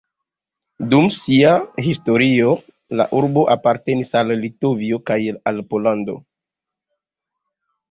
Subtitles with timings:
[0.93, 1.51] Dum sia
[1.87, 2.55] historio
[3.01, 5.21] la urbo apartenis al Litovio kaj
[5.53, 6.19] al Pollando.